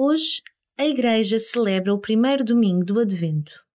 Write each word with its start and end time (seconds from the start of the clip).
Hoje, 0.00 0.42
a 0.78 0.86
Igreja 0.86 1.40
celebra 1.40 1.92
o 1.92 1.98
primeiro 1.98 2.44
domingo 2.44 2.84
do 2.84 3.00
Advento. 3.00 3.67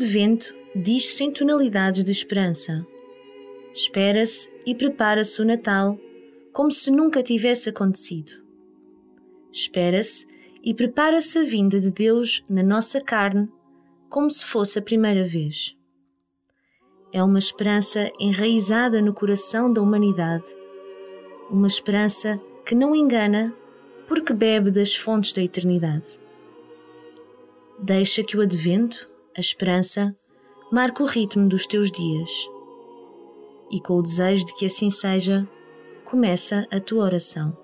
O 0.00 0.02
Advento 0.02 0.54
diz-se 0.74 1.24
em 1.24 1.30
tonalidades 1.30 2.02
de 2.02 2.10
esperança. 2.10 2.86
Espera-se 3.74 4.50
e 4.64 4.74
prepara-se 4.74 5.42
o 5.42 5.44
Natal 5.44 5.98
como 6.54 6.70
se 6.70 6.90
nunca 6.90 7.22
tivesse 7.22 7.68
acontecido. 7.68 8.32
Espera-se 9.52 10.26
e 10.64 10.72
prepara-se 10.72 11.38
a 11.38 11.44
vinda 11.44 11.78
de 11.78 11.90
Deus 11.90 12.42
na 12.48 12.62
nossa 12.62 12.98
carne 12.98 13.46
como 14.08 14.30
se 14.30 14.46
fosse 14.46 14.78
a 14.78 14.82
primeira 14.82 15.22
vez. 15.22 15.76
É 17.12 17.22
uma 17.22 17.38
esperança 17.38 18.10
enraizada 18.18 19.02
no 19.02 19.12
coração 19.12 19.70
da 19.70 19.82
humanidade, 19.82 20.46
uma 21.50 21.66
esperança 21.66 22.40
que 22.64 22.74
não 22.74 22.96
engana 22.96 23.54
porque 24.08 24.32
bebe 24.32 24.70
das 24.70 24.96
fontes 24.96 25.34
da 25.34 25.42
eternidade. 25.42 26.18
Deixa 27.78 28.24
que 28.24 28.38
o 28.38 28.40
Advento 28.40 29.09
a 29.36 29.40
esperança 29.40 30.16
marca 30.72 31.02
o 31.02 31.06
ritmo 31.06 31.48
dos 31.48 31.66
teus 31.66 31.90
dias. 31.90 32.30
E 33.70 33.80
com 33.80 33.98
o 33.98 34.02
desejo 34.02 34.46
de 34.46 34.54
que 34.54 34.66
assim 34.66 34.90
seja, 34.90 35.48
começa 36.04 36.66
a 36.70 36.80
tua 36.80 37.04
oração. 37.04 37.56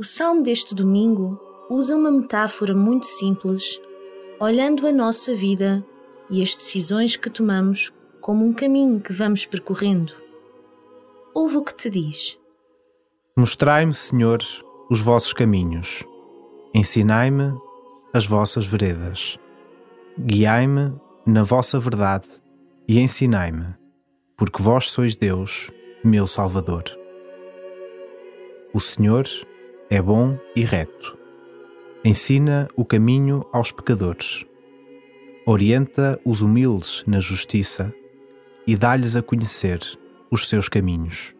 O 0.00 0.02
salmo 0.02 0.42
deste 0.42 0.74
domingo 0.74 1.38
usa 1.68 1.94
uma 1.94 2.10
metáfora 2.10 2.74
muito 2.74 3.04
simples, 3.04 3.78
olhando 4.40 4.86
a 4.86 4.92
nossa 4.92 5.36
vida 5.36 5.86
e 6.30 6.42
as 6.42 6.54
decisões 6.54 7.16
que 7.16 7.28
tomamos 7.28 7.92
como 8.18 8.46
um 8.46 8.50
caminho 8.50 8.98
que 8.98 9.12
vamos 9.12 9.44
percorrendo. 9.44 10.14
Ouve 11.34 11.58
o 11.58 11.62
que 11.62 11.74
te 11.74 11.90
diz. 11.90 12.38
Mostrai-me, 13.36 13.92
Senhor, 13.92 14.38
os 14.90 15.02
vossos 15.02 15.34
caminhos. 15.34 16.02
Ensinai-me 16.74 17.52
as 18.14 18.24
vossas 18.24 18.64
veredas. 18.66 19.38
Guiai-me 20.18 20.98
na 21.26 21.42
vossa 21.42 21.78
verdade 21.78 22.26
e 22.88 22.98
ensinai-me, 22.98 23.74
porque 24.34 24.62
vós 24.62 24.90
sois 24.90 25.14
Deus, 25.14 25.70
meu 26.02 26.26
Salvador. 26.26 26.84
O 28.72 28.80
Senhor 28.80 29.26
é 29.90 30.00
bom 30.00 30.38
e 30.54 30.62
reto. 30.62 31.18
Ensina 32.04 32.68
o 32.76 32.84
caminho 32.84 33.44
aos 33.52 33.72
pecadores. 33.72 34.46
Orienta 35.44 36.18
os 36.24 36.42
humildes 36.42 37.02
na 37.08 37.18
justiça 37.18 37.92
e 38.64 38.76
dá-lhes 38.76 39.16
a 39.16 39.22
conhecer 39.22 39.80
os 40.30 40.48
seus 40.48 40.68
caminhos. 40.68 41.34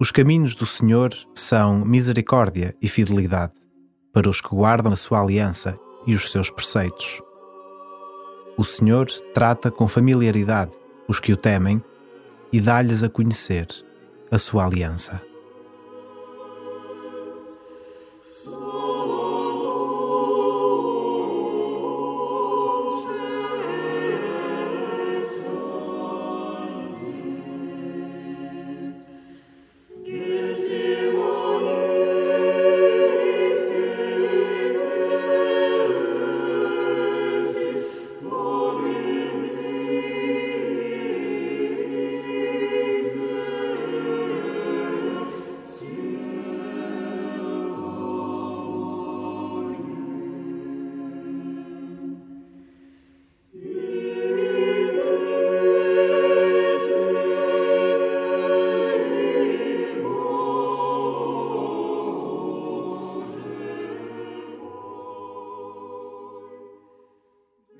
Os 0.00 0.10
caminhos 0.10 0.54
do 0.54 0.64
Senhor 0.64 1.14
são 1.34 1.84
misericórdia 1.84 2.74
e 2.80 2.88
fidelidade 2.88 3.52
para 4.10 4.28
os 4.30 4.40
que 4.40 4.48
guardam 4.48 4.90
a 4.90 4.96
sua 4.96 5.20
aliança 5.20 5.78
e 6.06 6.14
os 6.14 6.32
seus 6.32 6.48
preceitos. 6.48 7.20
O 8.56 8.64
Senhor 8.64 9.06
trata 9.34 9.70
com 9.70 9.86
familiaridade 9.86 10.72
os 11.06 11.20
que 11.20 11.32
o 11.32 11.36
temem 11.36 11.84
e 12.50 12.58
dá-lhes 12.58 13.04
a 13.04 13.10
conhecer 13.10 13.66
a 14.30 14.38
sua 14.38 14.64
aliança. 14.64 15.20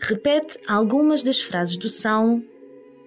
Repete 0.06 0.58
algumas 0.66 1.22
das 1.22 1.40
frases 1.40 1.78
do 1.78 1.88
Salmo 1.88 2.44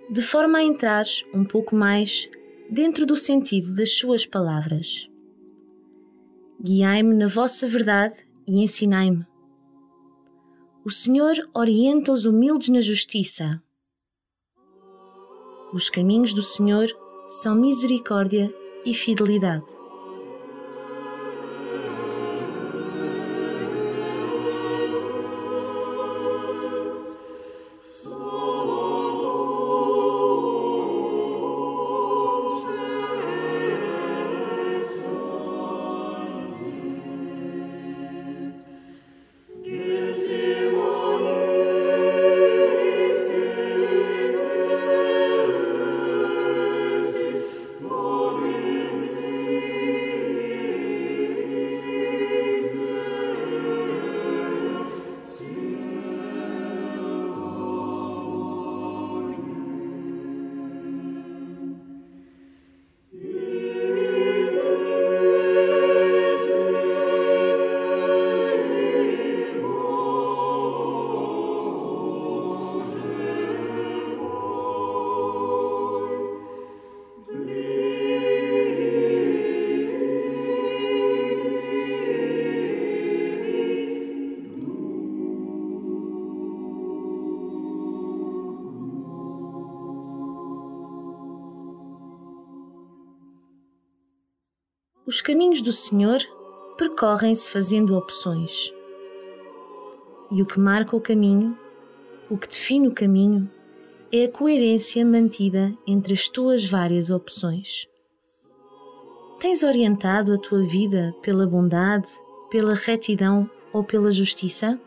de 0.10 0.20
forma 0.20 0.58
a 0.58 0.64
entrar 0.64 1.06
um 1.32 1.46
pouco 1.46 1.76
mais 1.76 2.28
dentro 2.72 3.06
do 3.06 3.16
sentido 3.16 3.76
das 3.76 4.00
suas 4.00 4.26
palavras. 4.26 5.08
Guiai-me 6.60 7.14
na 7.14 7.28
vossa 7.28 7.68
verdade 7.68 8.16
e 8.48 8.64
ensinai-me. 8.64 9.24
O 10.84 10.90
Senhor 10.90 11.36
orienta 11.54 12.12
os 12.12 12.26
humildes 12.26 12.70
na 12.70 12.82
justiça. 12.82 13.62
Os 15.72 15.92
caminhos 15.92 16.34
do 16.34 16.42
Senhor 16.42 16.88
são 17.30 17.54
misericórdia 17.54 18.52
e 18.84 18.96
fidelidade. 18.96 19.77
Os 95.08 95.22
caminhos 95.22 95.62
do 95.62 95.72
Senhor 95.72 96.20
percorrem-se 96.78 97.50
fazendo 97.50 97.96
opções. 97.96 98.74
E 100.30 100.42
o 100.42 100.46
que 100.46 100.60
marca 100.60 100.98
o 100.98 101.00
caminho, 101.00 101.58
o 102.30 102.38
que 102.38 102.46
define 102.46 102.90
o 102.90 102.94
caminho, 102.94 103.50
é 104.12 104.26
a 104.26 104.30
coerência 104.30 105.06
mantida 105.06 105.74
entre 105.88 106.14
as 106.14 106.28
tuas 106.28 106.70
várias 106.70 107.10
opções. 107.10 107.88
Tens 109.40 109.64
orientado 109.64 110.34
a 110.34 110.38
tua 110.38 110.68
vida 110.68 111.16
pela 111.22 111.48
bondade, 111.48 112.10
pela 112.50 112.76
retidão 112.76 113.50
ou 113.72 113.86
pela 113.86 114.12
justiça? 114.12 114.78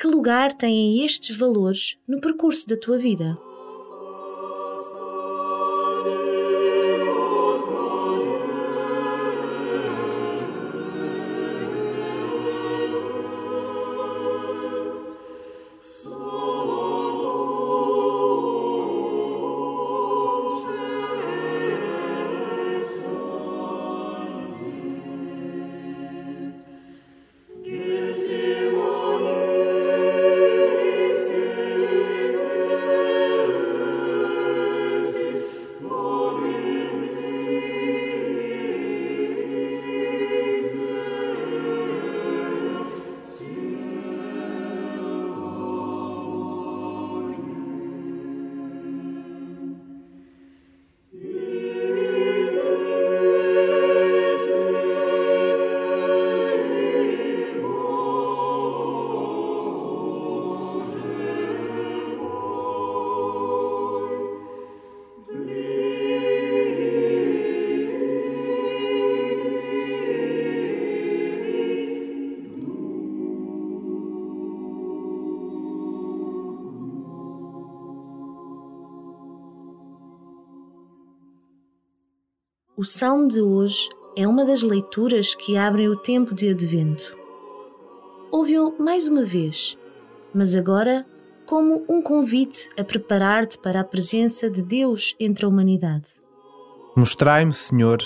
Que 0.00 0.06
lugar 0.06 0.56
têm 0.56 1.04
estes 1.04 1.36
valores 1.36 1.98
no 2.06 2.20
percurso 2.20 2.68
da 2.68 2.76
tua 2.76 2.98
vida? 2.98 3.36
O 82.80 82.84
Salmo 82.86 83.28
de 83.28 83.42
hoje 83.42 83.90
é 84.16 84.26
uma 84.26 84.42
das 84.42 84.62
leituras 84.62 85.34
que 85.34 85.54
abrem 85.54 85.86
o 85.86 85.96
tempo 85.98 86.34
de 86.34 86.48
Advento. 86.48 87.14
Ouve-o 88.32 88.74
mais 88.82 89.06
uma 89.06 89.22
vez, 89.22 89.76
mas 90.32 90.56
agora 90.56 91.04
como 91.44 91.84
um 91.90 92.00
convite 92.00 92.70
a 92.78 92.82
preparar-te 92.82 93.58
para 93.58 93.80
a 93.80 93.84
presença 93.84 94.48
de 94.48 94.62
Deus 94.62 95.14
entre 95.20 95.44
a 95.44 95.48
humanidade. 95.50 96.06
Mostrai-me, 96.96 97.52
Senhor, 97.52 97.98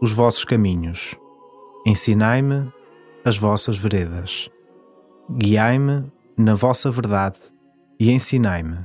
os 0.00 0.14
vossos 0.14 0.46
caminhos. 0.46 1.14
Ensinai-me 1.86 2.72
as 3.26 3.36
vossas 3.36 3.76
veredas. 3.76 4.48
Guiai-me 5.30 6.10
na 6.38 6.54
vossa 6.54 6.90
verdade 6.90 7.38
e 8.00 8.10
ensinai-me, 8.10 8.78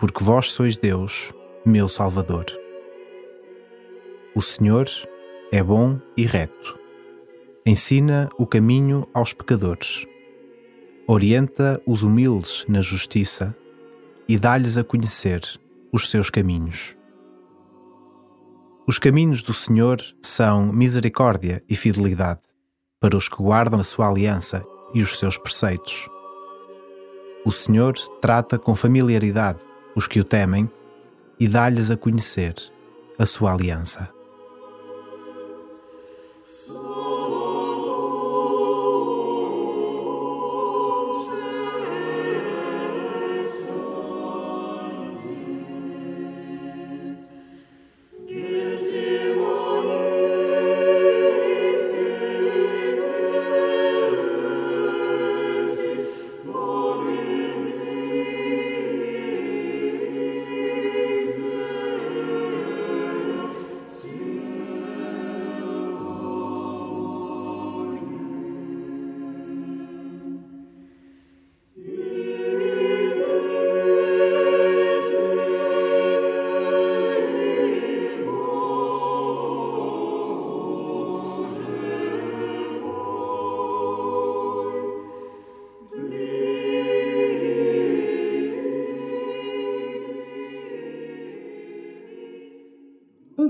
porque 0.00 0.24
vós 0.24 0.50
sois 0.50 0.76
Deus, 0.76 1.32
meu 1.64 1.86
Salvador. 1.86 2.61
O 4.34 4.40
Senhor 4.40 4.88
é 5.52 5.62
bom 5.62 6.00
e 6.16 6.24
reto. 6.24 6.78
Ensina 7.66 8.30
o 8.38 8.46
caminho 8.46 9.06
aos 9.12 9.34
pecadores. 9.34 10.06
Orienta 11.06 11.78
os 11.86 12.02
humildes 12.02 12.64
na 12.66 12.80
justiça 12.80 13.54
e 14.26 14.38
dá-lhes 14.38 14.78
a 14.78 14.84
conhecer 14.84 15.42
os 15.92 16.08
seus 16.08 16.30
caminhos. 16.30 16.96
Os 18.86 18.98
caminhos 18.98 19.42
do 19.42 19.52
Senhor 19.52 20.00
são 20.22 20.72
misericórdia 20.72 21.62
e 21.68 21.76
fidelidade 21.76 22.40
para 22.98 23.18
os 23.18 23.28
que 23.28 23.36
guardam 23.36 23.80
a 23.80 23.84
sua 23.84 24.08
aliança 24.08 24.64
e 24.94 25.02
os 25.02 25.18
seus 25.18 25.36
preceitos. 25.36 26.08
O 27.44 27.52
Senhor 27.52 27.92
trata 28.22 28.58
com 28.58 28.74
familiaridade 28.74 29.58
os 29.94 30.06
que 30.06 30.20
o 30.20 30.24
temem 30.24 30.70
e 31.38 31.46
dá-lhes 31.46 31.90
a 31.90 31.98
conhecer 31.98 32.54
a 33.18 33.26
sua 33.26 33.52
aliança. 33.52 34.21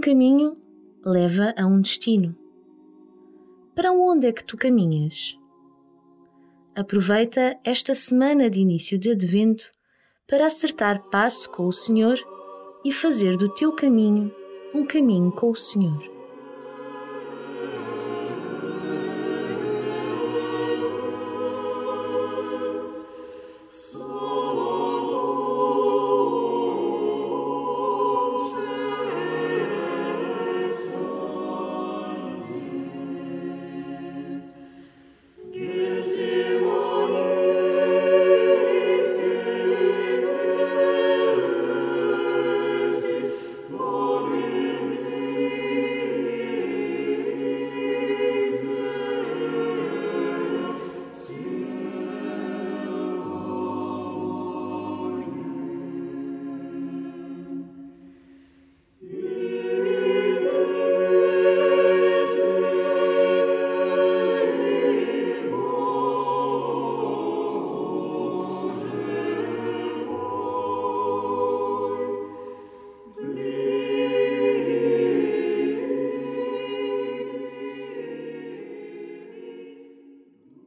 Caminho 0.02 0.56
leva 1.04 1.54
a 1.56 1.64
um 1.64 1.80
destino. 1.80 2.37
Para 3.73 3.92
onde 3.92 4.26
é 4.26 4.32
que 4.32 4.42
tu 4.42 4.56
caminhas? 4.56 5.38
Aproveita 6.75 7.56
esta 7.64 7.94
semana 7.94 8.50
de 8.50 8.61
início 8.61 8.99
de 8.99 9.12
advento 9.12 9.71
para 10.28 10.47
acertar 10.47 11.04
passo 11.09 11.49
com 11.50 11.68
o 11.68 11.73
Senhor 11.73 12.18
e 12.85 12.92
fazer 12.92 13.37
do 13.37 13.49
teu 13.54 13.73
caminho 13.73 14.35
um 14.75 14.85
caminho 14.85 15.30
com 15.30 15.52
o 15.52 15.56
Senhor. 15.56 16.12